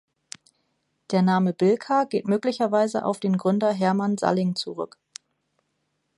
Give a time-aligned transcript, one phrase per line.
[1.11, 4.97] Der Name Bilka geht möglicherweise auf den Gründer Herman Salling zurück.